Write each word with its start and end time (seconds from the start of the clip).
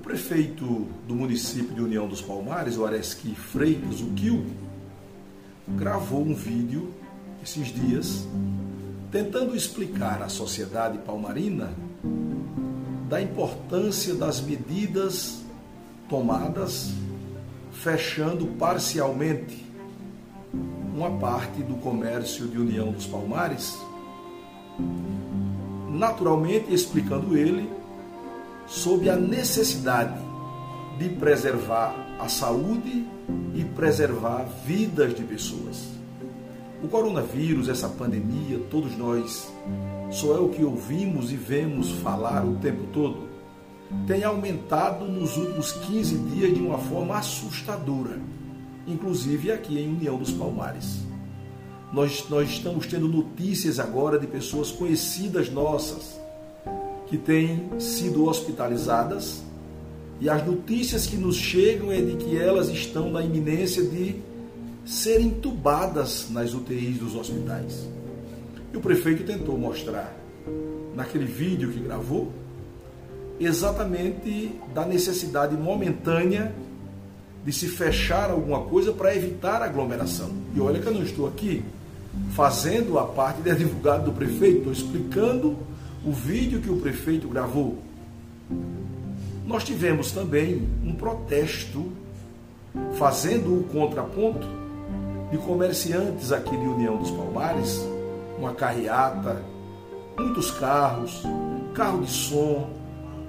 prefeito 0.00 0.86
do 1.06 1.14
município 1.14 1.74
de 1.74 1.80
União 1.80 2.06
dos 2.06 2.20
Palmares, 2.20 2.76
o 2.76 2.86
Aresqui 2.86 3.34
Freitas, 3.34 4.00
o 4.00 4.10
gravou 5.68 6.22
um 6.22 6.34
vídeo 6.34 6.92
esses 7.42 7.68
dias 7.68 8.26
tentando 9.10 9.56
explicar 9.56 10.22
à 10.22 10.28
sociedade 10.28 10.98
palmarina 10.98 11.72
da 13.08 13.20
importância 13.20 14.14
das 14.14 14.40
medidas 14.40 15.42
tomadas 16.08 16.92
fechando 17.72 18.46
parcialmente 18.58 19.64
uma 20.94 21.10
parte 21.18 21.62
do 21.62 21.74
comércio 21.76 22.46
de 22.48 22.58
União 22.58 22.90
dos 22.90 23.06
Palmares, 23.06 23.76
naturalmente 25.90 26.72
explicando 26.72 27.36
ele 27.36 27.68
sobre 28.66 29.08
a 29.08 29.16
necessidade 29.16 30.20
de 30.98 31.08
preservar 31.10 31.94
a 32.18 32.28
saúde 32.28 33.06
e 33.54 33.64
preservar 33.64 34.46
vidas 34.64 35.14
de 35.14 35.22
pessoas. 35.22 35.88
O 36.82 36.88
coronavírus, 36.88 37.68
essa 37.68 37.88
pandemia, 37.88 38.58
todos 38.70 38.96
nós, 38.96 39.50
só 40.10 40.36
é 40.36 40.40
o 40.40 40.48
que 40.48 40.64
ouvimos 40.64 41.32
e 41.32 41.36
vemos 41.36 41.90
falar 41.92 42.44
o 42.44 42.56
tempo 42.56 42.86
todo, 42.92 43.28
tem 44.06 44.24
aumentado 44.24 45.04
nos 45.06 45.36
últimos 45.36 45.72
15 45.72 46.18
dias 46.18 46.54
de 46.54 46.60
uma 46.60 46.78
forma 46.78 47.16
assustadora, 47.16 48.20
inclusive 48.86 49.52
aqui 49.52 49.78
em 49.78 49.88
União 49.88 50.18
dos 50.18 50.32
Palmares. 50.32 51.04
Nós, 51.92 52.28
nós 52.28 52.48
estamos 52.48 52.86
tendo 52.86 53.08
notícias 53.08 53.78
agora 53.78 54.18
de 54.18 54.26
pessoas 54.26 54.72
conhecidas 54.72 55.48
nossas 55.48 56.20
que 57.06 57.16
têm 57.16 57.68
sido 57.78 58.26
hospitalizadas 58.26 59.42
e 60.20 60.30
as 60.30 60.44
notícias 60.46 61.06
que 61.06 61.16
nos 61.16 61.36
chegam 61.36 61.92
é 61.92 62.00
de 62.00 62.16
que 62.16 62.36
elas 62.36 62.68
estão 62.68 63.10
na 63.10 63.22
iminência 63.22 63.82
de 63.84 64.16
serem 64.84 65.26
entubadas 65.26 66.28
nas 66.30 66.54
UTIs 66.54 66.98
dos 66.98 67.14
hospitais. 67.14 67.86
E 68.72 68.76
o 68.76 68.80
prefeito 68.80 69.24
tentou 69.24 69.58
mostrar 69.58 70.16
naquele 70.94 71.26
vídeo 71.26 71.70
que 71.70 71.80
gravou 71.80 72.32
exatamente 73.38 74.52
da 74.74 74.86
necessidade 74.86 75.54
momentânea 75.54 76.54
de 77.44 77.52
se 77.52 77.68
fechar 77.68 78.30
alguma 78.30 78.62
coisa 78.62 78.92
para 78.92 79.14
evitar 79.14 79.62
aglomeração. 79.62 80.30
E 80.54 80.60
olha 80.60 80.80
que 80.80 80.86
eu 80.86 80.94
não 80.94 81.02
estou 81.02 81.28
aqui 81.28 81.62
fazendo 82.30 82.98
a 82.98 83.04
parte 83.04 83.42
de 83.42 83.50
advogado 83.50 84.06
do 84.06 84.12
prefeito, 84.12 84.58
estou 84.58 84.72
explicando 84.72 85.56
o 86.06 86.12
vídeo 86.12 86.60
que 86.60 86.70
o 86.70 86.76
prefeito 86.76 87.28
gravou. 87.28 87.78
Nós 89.44 89.64
tivemos 89.64 90.12
também 90.12 90.62
um 90.84 90.94
protesto 90.94 91.90
fazendo 92.96 93.58
o 93.58 93.64
contraponto 93.64 94.46
de 95.32 95.38
comerciantes 95.38 96.30
aqui 96.30 96.56
de 96.56 96.64
União 96.64 96.96
dos 96.96 97.10
Palmares, 97.10 97.84
uma 98.38 98.54
carreata, 98.54 99.42
muitos 100.16 100.52
carros, 100.52 101.24
carro 101.74 102.02
de 102.02 102.10
som 102.10 102.70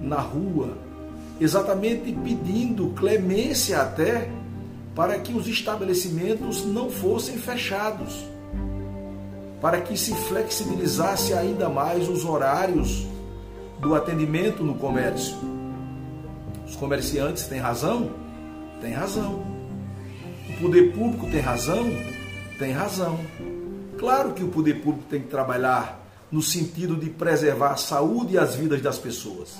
na 0.00 0.20
rua, 0.20 0.78
exatamente 1.38 2.10
pedindo 2.24 2.88
clemência 2.96 3.82
até 3.82 4.30
para 4.94 5.18
que 5.18 5.34
os 5.34 5.46
estabelecimentos 5.46 6.64
não 6.64 6.88
fossem 6.88 7.36
fechados 7.36 8.24
para 9.62 9.80
que 9.80 9.96
se 9.96 10.12
flexibilizasse 10.12 11.32
ainda 11.32 11.68
mais 11.68 12.08
os 12.08 12.24
horários 12.24 13.06
do 13.78 13.94
atendimento 13.94 14.64
no 14.64 14.74
comércio. 14.74 15.36
Os 16.66 16.74
comerciantes 16.74 17.46
têm 17.46 17.60
razão? 17.60 18.10
Tem 18.80 18.92
razão. 18.92 19.40
O 20.50 20.60
poder 20.60 20.92
público 20.92 21.30
tem 21.30 21.40
razão? 21.40 21.86
Tem 22.58 22.72
razão. 22.72 23.20
Claro 23.98 24.32
que 24.32 24.42
o 24.42 24.48
poder 24.48 24.82
público 24.82 25.06
tem 25.08 25.20
que 25.20 25.28
trabalhar 25.28 26.04
no 26.28 26.42
sentido 26.42 26.96
de 26.96 27.08
preservar 27.08 27.70
a 27.70 27.76
saúde 27.76 28.34
e 28.34 28.38
as 28.38 28.56
vidas 28.56 28.82
das 28.82 28.98
pessoas. 28.98 29.56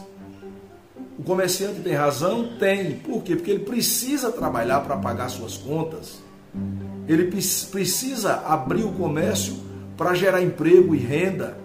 O 1.16 1.22
comerciante 1.22 1.78
tem 1.80 1.94
razão? 1.94 2.56
Tem. 2.58 2.96
Por 2.96 3.22
quê? 3.22 3.36
Porque 3.36 3.52
ele 3.52 3.64
precisa 3.64 4.32
trabalhar 4.32 4.80
para 4.80 4.96
pagar 4.96 5.28
suas 5.28 5.56
contas. 5.56 6.20
Ele 7.06 7.30
precisa 7.30 8.42
abrir 8.46 8.82
o 8.82 8.92
comércio 8.92 9.71
para 10.02 10.14
gerar 10.14 10.42
emprego 10.42 10.96
e 10.96 10.98
renda. 10.98 11.56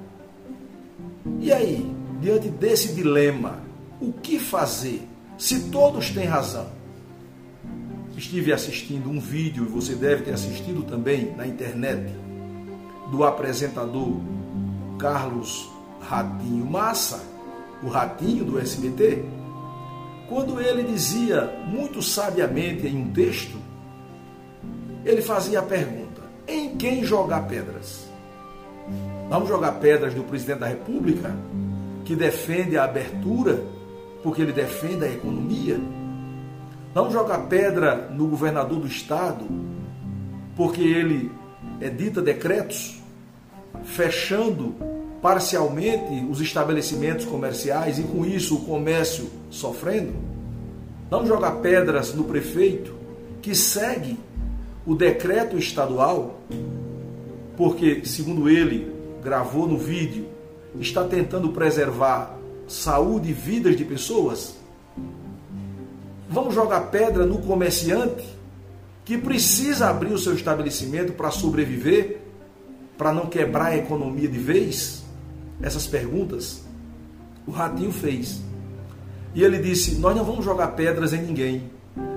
E 1.39 1.51
aí, 1.51 1.91
diante 2.21 2.49
desse 2.49 2.93
dilema, 2.93 3.63
o 3.99 4.13
que 4.13 4.37
fazer 4.37 5.01
se 5.39 5.71
todos 5.71 6.11
têm 6.11 6.25
razão? 6.25 6.67
Estive 8.15 8.53
assistindo 8.53 9.09
um 9.09 9.19
vídeo, 9.19 9.63
e 9.63 9.67
você 9.67 9.95
deve 9.95 10.21
ter 10.21 10.33
assistido 10.33 10.83
também 10.83 11.33
na 11.35 11.47
internet, 11.47 12.13
do 13.09 13.23
apresentador 13.23 14.19
Carlos 14.99 15.71
Ratinho 15.99 16.65
Massa, 16.65 17.23
o 17.81 17.87
Ratinho 17.87 18.45
do 18.45 18.59
SBT, 18.59 19.25
quando 20.29 20.61
ele 20.61 20.83
dizia 20.83 21.59
muito 21.65 22.03
sabiamente 22.03 22.85
em 22.85 23.01
um 23.01 23.11
texto, 23.11 23.57
ele 25.03 25.23
fazia 25.23 25.57
a 25.57 25.63
pergunta: 25.63 26.21
em 26.47 26.75
quem 26.75 27.03
jogar 27.03 27.47
pedras? 27.47 28.06
Vamos 29.29 29.49
jogar 29.49 29.73
pedras 29.73 30.15
no 30.15 30.23
presidente 30.23 30.59
da 30.59 30.67
República, 30.67 31.35
que 32.05 32.15
defende 32.15 32.77
a 32.77 32.85
abertura, 32.85 33.61
porque 34.23 34.41
ele 34.41 34.53
defende 34.53 35.03
a 35.03 35.11
economia. 35.11 35.77
Vamos 36.93 37.11
jogar 37.11 37.39
pedra 37.47 38.09
no 38.09 38.27
governador 38.27 38.79
do 38.79 38.87
estado, 38.87 39.45
porque 40.55 40.81
ele 40.81 41.29
edita 41.81 42.21
decretos 42.21 43.01
fechando 43.83 44.73
parcialmente 45.21 46.25
os 46.29 46.39
estabelecimentos 46.39 47.25
comerciais 47.25 47.99
e 47.99 48.03
com 48.03 48.25
isso 48.25 48.55
o 48.55 48.61
comércio 48.61 49.29
sofrendo. 49.49 50.13
Vamos 51.09 51.27
jogar 51.27 51.57
pedras 51.57 52.13
no 52.13 52.23
prefeito 52.23 52.95
que 53.41 53.53
segue 53.53 54.17
o 54.85 54.95
decreto 54.95 55.57
estadual, 55.57 56.39
porque, 57.57 58.05
segundo 58.05 58.49
ele, 58.49 58.96
gravou 59.27 59.67
no 59.67 59.77
vídeo, 59.77 60.25
está 60.79 61.03
tentando 61.03 61.49
preservar 61.49 62.37
saúde 62.65 63.31
e 63.31 63.33
vidas 63.33 63.75
de 63.75 63.83
pessoas? 63.83 64.55
Vamos 66.29 66.55
jogar 66.55 66.89
pedra 66.89 67.25
no 67.25 67.39
comerciante 67.39 68.25
que 69.03 69.17
precisa 69.17 69.89
abrir 69.89 70.13
o 70.13 70.17
seu 70.17 70.33
estabelecimento 70.33 71.11
para 71.11 71.29
sobreviver, 71.29 72.21
para 72.97 73.11
não 73.11 73.25
quebrar 73.25 73.65
a 73.65 73.77
economia 73.77 74.29
de 74.29 74.39
vez? 74.39 75.03
Essas 75.61 75.85
perguntas 75.85 76.63
o 77.45 77.51
Ratinho 77.51 77.91
fez. 77.91 78.41
E 79.35 79.43
ele 79.43 79.57
disse: 79.57 79.95
Nós 79.95 80.15
não 80.15 80.23
vamos 80.23 80.45
jogar 80.45 80.67
pedras 80.67 81.11
em 81.11 81.21
ninguém. 81.21 81.69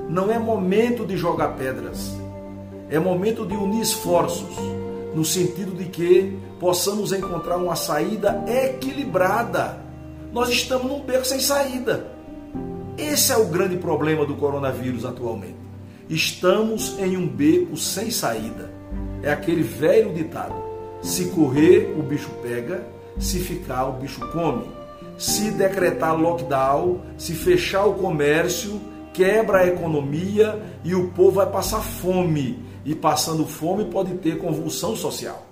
Não 0.08 0.30
é 0.30 0.38
momento 0.38 1.04
de 1.04 1.16
jogar 1.16 1.56
pedras. 1.56 2.12
É 2.88 3.00
momento 3.00 3.44
de 3.44 3.54
unir 3.54 3.80
esforços 3.80 4.79
no 5.14 5.24
sentido 5.24 5.76
de 5.76 5.86
que 5.86 6.38
possamos 6.58 7.12
encontrar 7.12 7.56
uma 7.56 7.74
saída 7.74 8.44
equilibrada. 8.46 9.80
Nós 10.32 10.48
estamos 10.48 10.86
num 10.86 11.00
beco 11.00 11.24
sem 11.24 11.40
saída. 11.40 12.12
Esse 12.96 13.32
é 13.32 13.36
o 13.36 13.46
grande 13.46 13.76
problema 13.76 14.24
do 14.24 14.36
coronavírus 14.36 15.04
atualmente. 15.04 15.56
Estamos 16.08 16.98
em 16.98 17.16
um 17.16 17.26
beco 17.26 17.76
sem 17.76 18.10
saída. 18.10 18.70
É 19.22 19.32
aquele 19.32 19.62
velho 19.62 20.12
ditado: 20.12 20.54
se 21.02 21.26
correr, 21.26 21.94
o 21.98 22.02
bicho 22.02 22.30
pega, 22.42 22.84
se 23.18 23.38
ficar, 23.38 23.86
o 23.86 23.92
bicho 23.92 24.20
come. 24.32 24.64
Se 25.16 25.50
decretar 25.50 26.18
lockdown, 26.18 27.00
se 27.18 27.34
fechar 27.34 27.84
o 27.84 27.94
comércio, 27.94 28.80
quebra 29.12 29.58
a 29.58 29.66
economia 29.66 30.60
e 30.82 30.94
o 30.94 31.08
povo 31.10 31.32
vai 31.32 31.46
passar 31.46 31.80
fome 31.80 32.69
e 32.84 32.94
passando 32.94 33.46
fome 33.46 33.84
pode 33.84 34.14
ter 34.18 34.38
convulsão 34.38 34.96
social. 34.96 35.46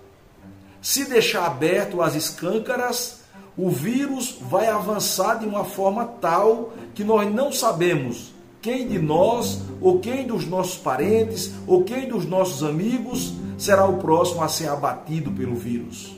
Se 0.81 1.09
deixar 1.09 1.47
aberto 1.47 2.01
as 2.01 2.15
escâncaras, 2.15 3.21
o 3.57 3.69
vírus 3.69 4.37
vai 4.41 4.69
avançar 4.69 5.39
de 5.39 5.47
uma 5.47 5.65
forma 5.65 6.05
tal 6.21 6.73
que 6.95 7.03
nós 7.03 7.33
não 7.33 7.53
sabemos 7.53 8.33
quem 8.61 8.89
de 8.89 8.99
nós, 8.99 9.63
ou 9.81 10.01
quem 10.01 10.27
dos 10.27 10.47
nossos 10.47 10.77
parentes, 10.77 11.53
ou 11.67 11.85
quem 11.85 12.09
dos 12.09 12.27
nossos 12.27 12.63
amigos 12.63 13.33
será 13.57 13.87
o 13.87 13.99
próximo 13.99 14.43
a 14.43 14.49
ser 14.49 14.69
abatido 14.69 15.31
pelo 15.31 15.55
vírus. 15.55 16.17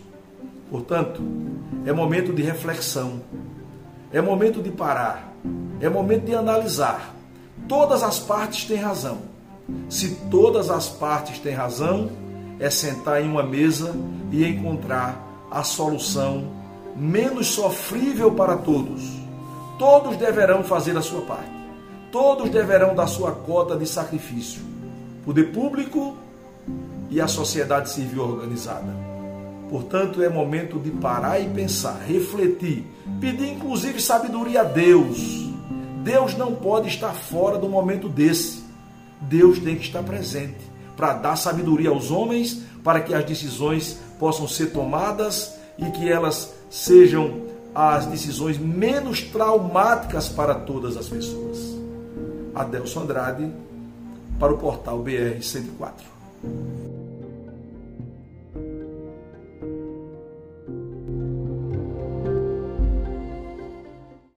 Portanto, 0.70 1.22
é 1.84 1.92
momento 1.92 2.32
de 2.32 2.42
reflexão, 2.42 3.20
é 4.12 4.20
momento 4.20 4.62
de 4.62 4.70
parar, 4.70 5.32
é 5.80 5.88
momento 5.88 6.24
de 6.24 6.34
analisar. 6.34 7.14
Todas 7.68 8.02
as 8.02 8.18
partes 8.18 8.64
têm 8.64 8.78
razão 8.78 9.18
se 9.88 10.16
todas 10.30 10.70
as 10.70 10.88
partes 10.88 11.38
têm 11.38 11.54
razão, 11.54 12.10
é 12.58 12.70
sentar 12.70 13.22
em 13.22 13.28
uma 13.28 13.42
mesa 13.42 13.94
e 14.30 14.44
encontrar 14.46 15.48
a 15.50 15.62
solução 15.62 16.44
menos 16.94 17.48
sofrível 17.48 18.32
para 18.32 18.56
todos. 18.56 19.02
Todos 19.78 20.16
deverão 20.16 20.62
fazer 20.62 20.96
a 20.96 21.02
sua 21.02 21.22
parte. 21.22 21.60
todos 22.12 22.50
deverão 22.50 22.94
dar 22.94 23.06
sua 23.06 23.30
cota 23.30 23.76
de 23.76 23.86
sacrifício. 23.86 24.60
Poder 25.24 25.52
público 25.52 26.16
e 27.08 27.20
a 27.20 27.28
sociedade 27.28 27.90
civil 27.90 28.22
organizada. 28.22 28.92
Portanto, 29.68 30.20
é 30.20 30.28
momento 30.28 30.78
de 30.80 30.90
parar 30.90 31.38
e 31.38 31.48
pensar, 31.48 32.00
refletir, 32.06 32.84
pedir 33.20 33.52
inclusive 33.52 34.00
sabedoria 34.02 34.62
a 34.62 34.64
Deus. 34.64 35.48
Deus 36.02 36.36
não 36.36 36.54
pode 36.54 36.88
estar 36.88 37.12
fora 37.12 37.56
do 37.56 37.68
momento 37.68 38.08
desse. 38.08 38.59
Deus 39.30 39.60
tem 39.60 39.76
que 39.76 39.84
estar 39.84 40.02
presente 40.02 40.58
para 40.96 41.14
dar 41.14 41.36
sabedoria 41.36 41.90
aos 41.90 42.10
homens, 42.10 42.62
para 42.82 43.00
que 43.00 43.14
as 43.14 43.24
decisões 43.24 43.96
possam 44.18 44.48
ser 44.48 44.72
tomadas 44.72 45.54
e 45.78 45.84
que 45.92 46.10
elas 46.10 46.52
sejam 46.68 47.42
as 47.72 48.06
decisões 48.06 48.58
menos 48.58 49.22
traumáticas 49.22 50.28
para 50.28 50.54
todas 50.54 50.96
as 50.96 51.08
pessoas. 51.08 51.58
Adelson 52.54 53.02
Andrade, 53.02 53.50
para 54.38 54.52
o 54.52 54.58
portal 54.58 54.98
BR 54.98 55.40
104. 55.40 56.89